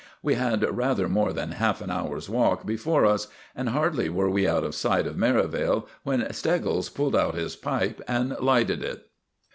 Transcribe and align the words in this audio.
We 0.23 0.33
had 0.33 0.63
rather 0.75 1.07
more 1.07 1.31
than 1.31 1.51
half 1.51 1.79
an 1.79 1.91
hour's 1.91 2.27
walk 2.27 2.65
before 2.65 3.05
us, 3.05 3.27
and 3.55 3.69
hardly 3.69 4.09
were 4.09 4.31
we 4.31 4.47
out 4.47 4.63
of 4.63 4.73
sight 4.73 5.05
of 5.05 5.15
Merivale 5.15 5.87
when 6.01 6.27
Steggles 6.33 6.89
pulled 6.89 7.15
out 7.15 7.35
his 7.35 7.55
pipe 7.55 8.01
and 8.07 8.35
lighted 8.39 8.81
it. 8.81 9.05